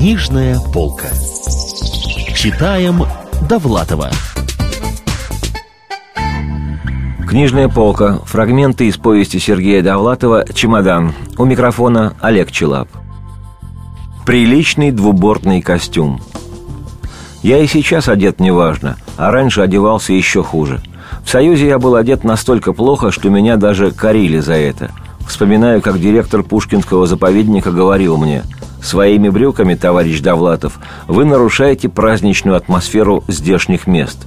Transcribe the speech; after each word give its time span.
Книжная 0.00 0.58
полка. 0.72 1.08
Читаем 2.34 3.02
Довлатова. 3.46 4.08
Книжная 7.28 7.68
полка. 7.68 8.20
Фрагменты 8.24 8.88
из 8.88 8.96
повести 8.96 9.36
Сергея 9.36 9.82
Довлатова 9.82 10.46
«Чемодан». 10.54 11.12
У 11.36 11.44
микрофона 11.44 12.14
Олег 12.22 12.50
Челап. 12.50 12.88
Приличный 14.24 14.90
двубортный 14.90 15.60
костюм. 15.60 16.22
Я 17.42 17.58
и 17.58 17.66
сейчас 17.66 18.08
одет 18.08 18.40
неважно, 18.40 18.96
а 19.18 19.30
раньше 19.30 19.60
одевался 19.60 20.14
еще 20.14 20.42
хуже. 20.42 20.80
В 21.22 21.28
«Союзе» 21.28 21.66
я 21.68 21.78
был 21.78 21.94
одет 21.94 22.24
настолько 22.24 22.72
плохо, 22.72 23.10
что 23.10 23.28
меня 23.28 23.58
даже 23.58 23.90
корили 23.90 24.38
за 24.38 24.54
это. 24.54 24.92
Вспоминаю, 25.26 25.80
как 25.82 26.00
директор 26.00 26.42
Пушкинского 26.42 27.06
заповедника 27.06 27.70
говорил 27.70 28.16
мне 28.16 28.42
«Своими 28.82 29.28
брюками, 29.28 29.74
товарищ 29.74 30.20
Довлатов, 30.20 30.78
вы 31.06 31.24
нарушаете 31.24 31.88
праздничную 31.88 32.56
атмосферу 32.56 33.24
здешних 33.28 33.86
мест». 33.86 34.26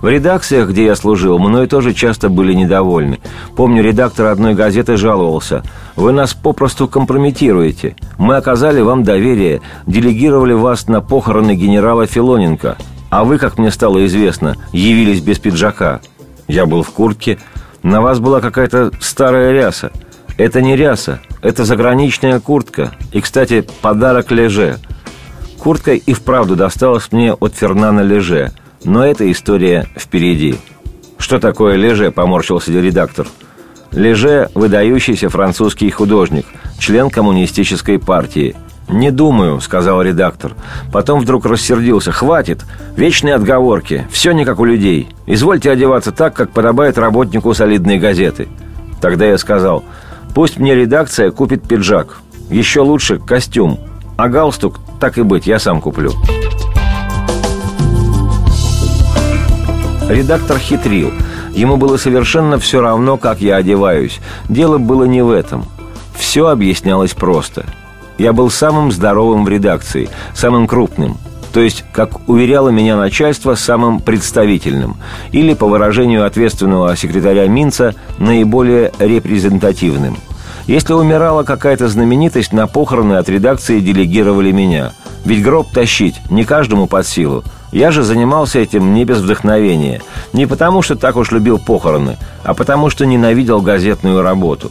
В 0.00 0.08
редакциях, 0.08 0.68
где 0.68 0.84
я 0.84 0.94
служил, 0.94 1.40
мной 1.40 1.66
тоже 1.66 1.92
часто 1.92 2.28
были 2.28 2.52
недовольны. 2.52 3.18
Помню, 3.56 3.82
редактор 3.82 4.26
одной 4.26 4.54
газеты 4.54 4.96
жаловался. 4.96 5.64
«Вы 5.96 6.12
нас 6.12 6.34
попросту 6.34 6.86
компрометируете. 6.86 7.96
Мы 8.16 8.36
оказали 8.36 8.80
вам 8.80 9.02
доверие, 9.02 9.60
делегировали 9.86 10.52
вас 10.52 10.86
на 10.86 11.00
похороны 11.00 11.56
генерала 11.56 12.06
Филоненко. 12.06 12.76
А 13.10 13.24
вы, 13.24 13.38
как 13.38 13.58
мне 13.58 13.72
стало 13.72 14.06
известно, 14.06 14.56
явились 14.72 15.20
без 15.20 15.38
пиджака. 15.40 16.00
Я 16.46 16.66
был 16.66 16.82
в 16.82 16.90
куртке. 16.90 17.38
На 17.82 18.00
вас 18.00 18.20
была 18.20 18.40
какая-то 18.40 18.92
старая 19.00 19.52
ряса. 19.52 19.90
Это 20.38 20.62
не 20.62 20.76
ряса, 20.76 21.20
это 21.42 21.66
заграничная 21.66 22.40
куртка. 22.40 22.92
И, 23.12 23.20
кстати, 23.20 23.66
подарок 23.82 24.30
Леже. 24.30 24.78
Куртка 25.58 25.92
и 25.92 26.12
вправду 26.14 26.56
досталась 26.56 27.12
мне 27.12 27.34
от 27.34 27.54
Фернана 27.54 28.00
Леже– 28.00 28.52
но 28.84 29.04
эта 29.04 29.30
история 29.30 29.86
впереди. 29.96 30.56
Что 31.18 31.38
такое 31.38 31.76
Леже, 31.76 32.10
поморщился 32.10 32.72
редактор. 32.72 33.26
Леже– 33.90 34.50
выдающийся 34.54 35.28
французский 35.28 35.90
художник, 35.90 36.46
член 36.78 37.10
коммунистической 37.10 37.98
партии. 37.98 38.54
«Не 38.88 39.10
думаю»,– 39.10 39.60
сказал 39.60 40.00
редактор. 40.00 40.54
Потом 40.92 41.20
вдруг 41.20 41.44
рассердился. 41.44 42.10
«Хватит! 42.10 42.64
Вечные 42.96 43.34
отговорки. 43.34 44.06
Все 44.10 44.32
не 44.32 44.46
как 44.46 44.60
у 44.60 44.64
людей. 44.64 45.08
Извольте 45.26 45.70
одеваться 45.70 46.10
так, 46.10 46.34
как 46.34 46.50
подобает 46.50 46.96
работнику 46.96 47.52
солидной 47.52 47.98
газеты». 47.98 48.48
Тогда 49.02 49.26
я 49.26 49.36
сказал, 49.36 49.84
«Пусть 50.34 50.58
мне 50.58 50.74
редакция 50.74 51.30
купит 51.30 51.66
пиджак. 51.66 52.20
Еще 52.50 52.80
лучше 52.80 53.18
костюм. 53.18 53.78
А 54.16 54.28
галстук, 54.28 54.80
так 55.00 55.18
и 55.18 55.22
быть, 55.22 55.46
я 55.46 55.58
сам 55.58 55.80
куплю». 55.80 56.12
Редактор 60.08 60.58
хитрил. 60.58 61.12
Ему 61.52 61.76
было 61.76 61.96
совершенно 61.98 62.58
все 62.58 62.80
равно, 62.80 63.18
как 63.18 63.40
я 63.40 63.56
одеваюсь. 63.56 64.20
Дело 64.48 64.78
было 64.78 65.04
не 65.04 65.22
в 65.22 65.30
этом. 65.30 65.66
Все 66.16 66.46
объяснялось 66.46 67.12
просто. 67.12 67.66
Я 68.16 68.32
был 68.32 68.50
самым 68.50 68.90
здоровым 68.90 69.44
в 69.44 69.48
редакции, 69.48 70.08
самым 70.34 70.66
крупным. 70.66 71.18
То 71.58 71.62
есть, 71.62 71.84
как 71.90 72.28
уверяло 72.28 72.68
меня 72.68 72.96
начальство, 72.96 73.56
самым 73.56 73.98
представительным. 73.98 74.96
Или, 75.32 75.54
по 75.54 75.66
выражению 75.66 76.24
ответственного 76.24 76.96
секретаря 76.96 77.48
Минца, 77.48 77.96
наиболее 78.18 78.92
репрезентативным. 79.00 80.18
Если 80.68 80.92
умирала 80.92 81.42
какая-то 81.42 81.88
знаменитость, 81.88 82.52
на 82.52 82.68
похороны 82.68 83.14
от 83.14 83.28
редакции 83.28 83.80
делегировали 83.80 84.52
меня. 84.52 84.92
Ведь 85.24 85.42
гроб 85.42 85.72
тащить 85.72 86.14
не 86.30 86.44
каждому 86.44 86.86
под 86.86 87.08
силу– 87.08 87.42
я 87.72 87.90
же 87.90 88.04
занимался 88.04 88.60
этим 88.60 88.94
не 88.94 89.04
без 89.04 89.18
вдохновения. 89.18 90.00
Не 90.32 90.46
потому, 90.46 90.80
что 90.80 90.94
так 90.94 91.16
уж 91.16 91.32
любил 91.32 91.58
похороны, 91.58 92.18
а 92.44 92.54
потому, 92.54 92.88
что 92.88 93.04
ненавидел 93.04 93.60
газетную 93.60 94.22
работу. 94.22 94.70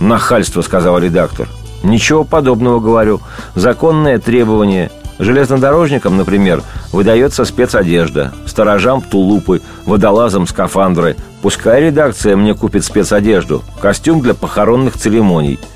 «Нахальство»,— 0.00 0.62
сказал 0.62 0.98
редактор. 0.98 1.48
«Ничего 1.82 2.24
подобного, 2.24 2.80
говорю. 2.80 3.20
Законное 3.54 4.18
требование. 4.18 4.90
Железнодорожникам, 5.18 6.16
например, 6.16 6.62
выдается 6.92 7.44
спецодежда, 7.44 8.32
сторожам– 8.46 9.00
тулупы, 9.10 9.62
водолазам– 9.86 10.46
скафандры. 10.48 11.16
Пускай 11.42 11.82
редакция 11.82 12.36
мне 12.36 12.54
купит 12.54 12.84
спецодежду, 12.84 13.62
костюм 13.80 14.20
для 14.20 14.34
похоронных 14.34 14.96
церемоний– 14.96 15.58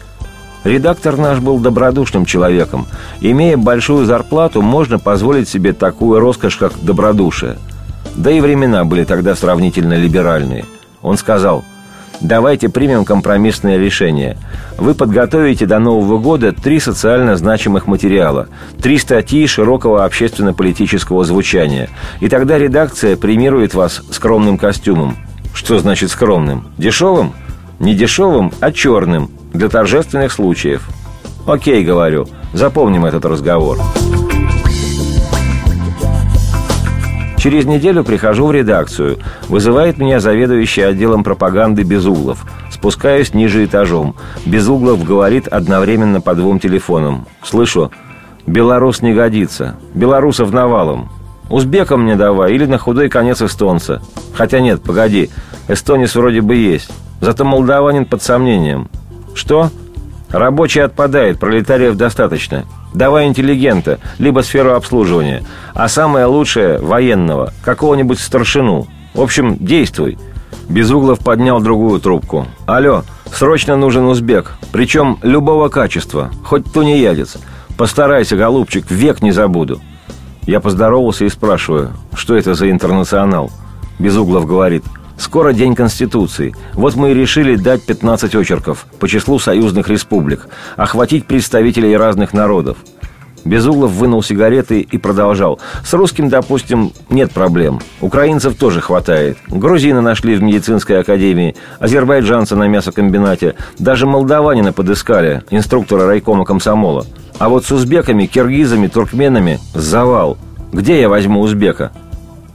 Редактор 0.65 1.17
наш 1.17 1.39
был 1.39 1.61
добродушным 1.61 2.25
человеком. 2.25 2.87
Имея 3.21 3.57
большую 3.57 4.05
зарплату, 4.07 4.61
можно 4.61 4.99
позволить 4.99 5.49
себе 5.49 5.73
такую 5.73 6.21
роскошь, 6.21 6.57
как 6.57 6.73
добродушие. 6.83 7.57
Да 8.17 8.31
и 8.31 8.41
времена 8.41 8.85
были 8.85 9.05
тогда 9.05 9.35
сравнительно 9.35 9.95
либеральные. 9.95 10.65
Он 11.01 11.17
сказал, 11.17 11.65
давайте 12.21 12.69
примем 12.69 13.05
компромиссное 13.05 13.79
решение. 13.79 14.37
Вы 14.77 14.95
подготовите 14.95 15.67
до 15.67 15.79
Нового 15.79 16.19
года 16.19 16.53
три 16.53 16.81
социально 16.81 17.37
значимых 17.37 17.87
материала, 17.87 18.49
три 18.81 18.99
статьи 18.99 19.47
широкого 19.47 20.05
общественно-политического 20.05 21.25
звучания. 21.25 21.89
И 22.21 22.29
тогда 22.29 22.59
редакция 22.59 23.17
премирует 23.17 23.75
вас 23.75 24.03
скромным 24.11 24.59
костюмом. 24.59 25.17
Что 25.55 25.79
значит 25.79 26.11
скромным? 26.11 26.69
Дешевым? 26.79 27.33
Не 27.79 27.95
дешевым, 27.95 28.53
а 28.61 28.73
черным– 28.73 29.31
для 29.53 29.69
торжественных 29.69 30.33
случаев. 30.33 30.89
Окей, 31.47 31.83
говорю, 31.83 32.29
запомним 32.53 33.05
этот 33.05 33.25
разговор. 33.25 33.79
Через 37.39 37.67
неделю 37.67 38.03
прихожу 38.03 38.47
в 38.47 38.53
редакцию. 38.53 39.19
Вызывает 39.49 39.97
меня 39.97 40.19
заведующий 40.19 40.83
отделом 40.83 41.23
пропаганды 41.23 41.85
Безуглов. 41.85 42.45
Спускаюсь 42.71 43.33
ниже 43.33 43.65
этажом. 43.65 44.17
Безуглов 44.45 45.05
говорит 45.05 45.47
одновременно 45.47 46.21
по 46.21 46.35
двум 46.35 46.59
телефонам. 46.59 47.27
Слышу, 47.45 47.93
белорус 48.47 49.03
не 49.03 49.15
годится. 49.15 49.77
Белорусов 49.95 50.53
навалом. 50.53 51.11
Узбекам 51.49 52.03
мне 52.03 52.17
давай 52.17 52.55
или 52.55 52.67
на 52.67 52.77
худой 52.77 53.09
конец 53.09 53.41
эстонца. 53.41 54.03
Хотя 54.35 54.59
нет, 54.59 54.83
погоди, 54.83 55.31
эстонец 55.69 56.17
вроде 56.17 56.41
бы 56.41 56.57
есть. 56.57 56.91
Зато 57.21 57.45
молдаванин 57.45 58.05
под 58.05 58.21
сомнением. 58.21 58.89
Что? 59.35 59.71
Рабочий 60.31 60.81
отпадает, 60.81 61.39
пролетариев 61.39 61.97
достаточно. 61.97 62.65
Давай 62.93 63.27
интеллигента, 63.27 63.99
либо 64.19 64.41
сферу 64.41 64.75
обслуживания. 64.75 65.45
А 65.75 65.89
самое 65.89 66.27
лучшее– 66.27 66.79
военного, 66.81 67.53
какого-нибудь 67.65 68.19
старшину. 68.19 68.87
В 69.15 69.23
общем, 69.23 69.57
действуй. 69.59 70.19
Безуглов 70.69 71.21
поднял 71.21 71.61
другую 71.61 71.99
трубку. 72.01 72.47
«Алло, 72.67 73.05
срочно 73.33 73.77
нужен 73.77 74.05
узбек. 74.05 74.53
Причем 74.71 75.19
любого 75.23 75.69
качества, 75.69 76.31
хоть 76.45 76.71
тунеядец. 76.71 77.39
Постарайся, 77.79 78.37
голубчик, 78.37 78.91
век 78.91 79.23
не 79.23 79.33
забуду». 79.33 79.81
Я 80.43 80.61
поздоровался 80.61 81.25
и 81.25 81.31
спрашиваю, 81.31 81.91
что 82.15 82.35
это 82.35 82.55
за 82.55 82.71
интернационал? 82.71 83.51
Безуглов 83.99 84.47
говорит– 84.47 84.85
Скоро 85.19 85.53
День 85.53 85.75
Конституции. 85.75 86.55
Вот 86.75 86.95
мы 86.95 87.11
и 87.11 87.15
решили 87.15 87.57
дать 87.57 87.85
15 87.85 88.35
очерков 88.37 88.87
по 89.01 89.09
числу 89.09 89.39
союзных 89.39 89.89
республик, 89.89 90.47
охватить 90.77 91.27
представителей 91.27 91.97
разных 91.97 92.33
народов. 92.33 92.79
Безуглов 93.45 93.93
вынул 93.93 94.23
сигареты 94.23 94.81
и 94.81 94.99
продолжал. 94.99 95.59
С 95.85 95.93
русским, 95.95 96.29
допустим, 96.29 96.93
нет 97.09 97.33
проблем. 97.33 97.81
Украинцев 98.01 98.57
тоже 98.57 98.81
хватает. 98.81 99.39
Грузины 99.49 100.01
нашли 100.01 100.35
в 100.35 100.43
медицинской 100.43 101.01
академии, 101.01 101.57
азербайджанца 101.79 102.57
на 102.57 102.69
мясокомбинате. 102.69 103.55
Даже 103.79 104.07
молдаванина 104.07 104.73
подыскали, 104.73 105.43
инструктора 105.51 106.07
райкома 106.07 106.45
комсомола. 106.45 107.07
А 107.39 107.49
вот 107.49 107.65
с 107.65 107.73
узбеками, 107.73 108.27
киргизами, 108.27 108.87
туркменами– 108.87 109.61
завал. 109.75 110.37
Где 110.73 111.01
я 111.01 111.09
возьму 111.09 111.41
узбека? 111.41 111.93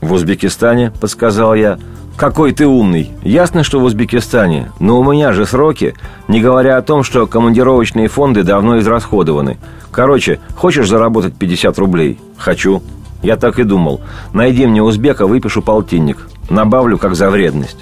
В 0.00 0.12
Узбекистане, 0.12 0.92
подсказал 1.00 1.54
я. 1.54 1.78
Какой 2.16 2.52
ты 2.52 2.66
умный. 2.66 3.10
Ясно, 3.22 3.64
что 3.64 3.80
в 3.80 3.84
Узбекистане. 3.84 4.70
Но 4.78 5.00
у 5.00 5.12
меня 5.12 5.32
же 5.32 5.46
сроки. 5.46 5.94
Не 6.28 6.40
говоря 6.40 6.76
о 6.76 6.82
том, 6.82 7.02
что 7.02 7.26
командировочные 7.26 8.06
фонды 8.06 8.44
давно 8.44 8.78
израсходованы. 8.78 9.58
Короче, 9.90 10.38
хочешь 10.56 10.88
заработать 10.88 11.34
50 11.34 11.76
рублей? 11.78 12.20
Хочу. 12.36 12.82
Я 13.22 13.36
так 13.36 13.58
и 13.58 13.64
думал. 13.64 14.00
Найди 14.32 14.66
мне 14.66 14.82
узбека, 14.82 15.26
выпишу 15.26 15.60
полтинник. 15.60 16.28
Набавлю, 16.50 16.98
как 16.98 17.16
за 17.16 17.30
вредность. 17.30 17.78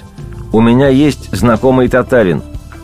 У 0.51 0.61
меня 0.61 0.87
есть 0.87 1.29
знакомый 1.35 1.87
татарин. 1.87 2.41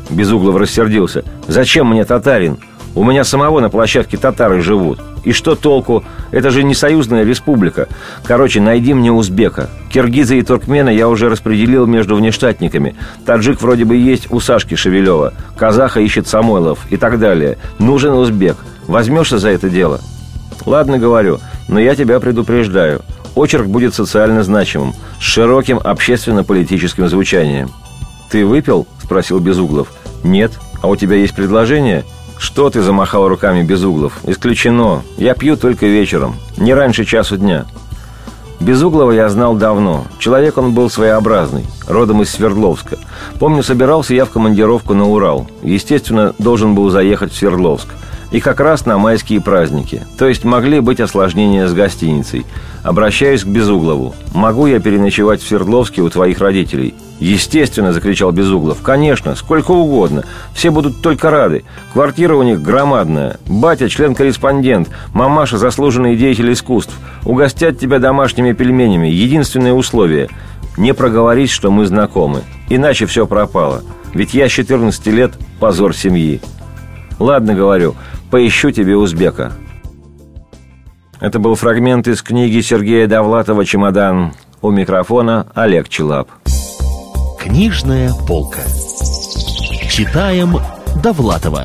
Безуглов 0.10 0.58
рассердился. 0.58 1.24
Зачем 1.48 1.88
мне 1.88 2.06
татарин? 2.06 2.58
У 2.96 3.04
меня 3.04 3.24
самого 3.24 3.60
на 3.60 3.70
площадке 3.70 4.18
татары 4.18 4.62
живут. 4.62 5.00
И 5.24 5.34
что 5.34 5.56
толку? 5.56 6.04
Это 6.32 6.50
же 6.52 6.64
не 6.64 6.74
союзная 6.74 7.24
республика. 7.24 7.88
Короче, 8.24 8.62
найди 8.62 8.94
мне 8.94 9.12
узбека. 9.12 9.70
Киргиза 9.92 10.36
и 10.36 10.42
туркмена 10.42 10.90
я 10.90 11.08
уже 11.08 11.30
распределил 11.30 11.86
между 11.86 12.16
внештатниками. 12.16 12.96
Таджик 13.26 13.62
вроде 13.62 13.86
бы 13.86 13.96
есть 13.96 14.32
у 14.32 14.40
Сашки 14.40 14.76
Шевелева. 14.76 15.34
Казаха 15.58 16.00
ищет 16.00 16.28
Самойлов 16.28 16.80
и 16.90 16.98
так 16.98 17.20
далее. 17.20 17.58
Нужен 17.80 18.14
узбек. 18.14 18.58
Возьмешься 18.88 19.38
за 19.38 19.50
это 19.50 19.70
дело? 19.70 20.00
Ладно, 20.66 20.98
говорю, 20.98 21.40
но 21.68 21.80
я 21.80 21.96
тебя 21.96 22.20
предупреждаю. 22.20 23.02
Очерк 23.36 23.68
будет 23.68 23.94
социально 23.94 24.44
значимым, 24.44 24.94
с 25.20 25.24
широким 25.24 25.80
общественно-политическим 25.84 27.08
звучанием. 27.08 27.70
«Ты 28.30 28.46
выпил?»– 28.46 28.88
спросил 29.04 29.40
Безуглов. 29.40 29.92
«Нет. 30.24 30.52
А 30.82 30.88
у 30.88 30.96
тебя 30.96 31.16
есть 31.16 31.36
предложение?» 31.36 32.04
«Что 32.40 32.70
ты 32.70 32.82
замахал 32.82 33.28
руками 33.28 33.64
Безуглов? 33.64 34.20
Исключено. 34.24 35.04
Я 35.18 35.36
пью 35.36 35.58
только 35.58 35.86
вечером. 35.86 36.38
Не 36.58 36.74
раньше 36.74 37.04
часу 37.06 37.38
дня». 37.38 37.66
Безуглова 38.62 39.12
я 39.12 39.30
знал 39.30 39.56
давно. 39.56 40.06
Человек 40.20 40.58
он 40.58 40.74
был 40.74 40.90
своеобразный, 40.90 41.66
родом 41.88 42.22
из 42.22 42.30
Свердловска. 42.32 42.98
Помню, 43.40 43.64
собирался 43.64 44.14
я 44.14 44.26
в 44.26 44.32
командировку 44.32 44.94
на 44.94 45.08
Урал. 45.08 45.48
Естественно, 45.64 46.34
должен 46.40 46.76
был 46.76 46.90
заехать 46.90 47.32
в 47.32 47.38
Свердловск. 47.38 47.88
И 48.32 48.40
как 48.40 48.60
раз 48.60 48.86
на 48.86 48.98
майские 48.98 49.42
праздники. 49.42 50.06
То 50.18 50.28
есть 50.28 50.44
могли 50.44 50.82
быть 50.82 51.00
осложнения 51.00 51.68
с 51.68 51.74
гостиницей. 51.74 52.46
Обращаюсь 52.84 53.44
к 53.44 53.48
Безуглову. 53.48 54.14
«Могу 54.34 54.68
я 54.68 54.80
переночевать 54.80 55.42
в 55.42 55.48
Свердловске 55.48 56.02
у 56.02 56.10
твоих 56.10 56.40
родителей?» 56.40 56.94
«Естественно!»– 57.20 57.92
закричал 57.94 58.32
Безуглов. 58.32 58.82
«Конечно! 58.82 59.36
Сколько 59.36 59.72
угодно! 59.72 60.24
Все 60.54 60.70
будут 60.70 61.02
только 61.02 61.30
рады! 61.30 61.66
Квартира 61.92 62.36
у 62.36 62.44
них 62.44 62.62
громадная! 62.62 63.38
Батя– 63.46 63.90
член-корреспондент! 63.90 64.90
Мамаша– 65.14 65.58
заслуженный 65.60 66.16
деятель 66.16 66.54
искусств! 66.54 66.94
Угостят 67.26 67.78
тебя 67.78 68.00
домашними 68.00 68.54
пельменями! 68.54 69.08
Единственное 69.08 69.74
условие– 69.74 70.30
не 70.78 70.94
проговорить, 70.94 71.50
что 71.50 71.72
мы 71.72 71.86
знакомы! 71.86 72.44
Иначе 72.70 73.06
все 73.06 73.28
пропало! 73.28 73.82
Ведь 74.14 74.34
я 74.34 74.48
с 74.48 74.52
14 74.52 75.08
лет– 75.08 75.34
позор 75.60 75.94
семьи!» 75.94 76.40
«Ладно,— 77.20 77.54
говорю,— 77.56 77.96
поищу 78.30 78.72
тебе 78.72 78.96
узбека!» 78.96 79.54
Это 81.20 81.40
был 81.40 81.56
фрагмент 81.56 82.08
из 82.08 82.22
книги 82.22 82.62
Сергея 82.62 83.08
Довлатова 83.08 83.66
«Чемодан». 83.66 84.34
У 84.62 84.72
микрофона 84.72 85.48
Олег 85.54 85.88
Челап. 85.88 86.30
Книжная 87.40 88.12
полка. 88.28 88.60
Читаем 89.90 90.58
Довлатова. 91.02 91.64